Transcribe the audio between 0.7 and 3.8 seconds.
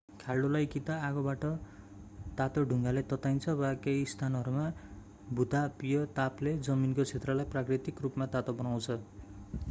कि त आगोबाट तातो ढुङ्गाले तताइन्छ वा